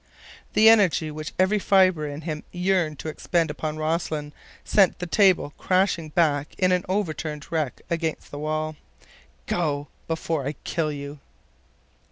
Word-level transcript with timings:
The 0.53 0.67
energy 0.67 1.11
which 1.11 1.31
every 1.37 1.59
fiber 1.59 2.07
in 2.07 2.21
him 2.21 2.43
yearned 2.51 2.97
to 2.97 3.07
expend 3.07 3.51
upon 3.51 3.77
Rossland 3.77 4.31
sent 4.65 4.97
the 4.97 5.05
table 5.05 5.53
crashing 5.59 6.09
back 6.09 6.55
in 6.57 6.71
an 6.71 6.83
overturned 6.89 7.51
wreck 7.51 7.81
against 7.87 8.31
the 8.31 8.39
wall. 8.39 8.75
"Go—before 9.45 10.47
I 10.47 10.53
kill 10.63 10.91
you!" 10.91 11.19